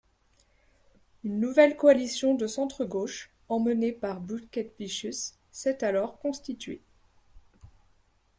[1.23, 6.81] Une nouvelle coalition de centre-gauche, emmenée par Butkevičius, s'est alors constituée.